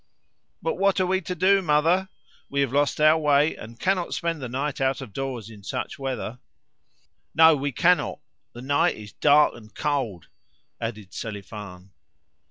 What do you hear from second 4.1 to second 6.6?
spend the night out of doors in such weather."